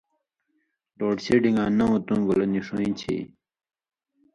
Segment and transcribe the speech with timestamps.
[0.97, 3.21] لوڈ شیڈِن٘گاں نؤں تُوں گولہ نی ݜُون٘یں چھی یی؟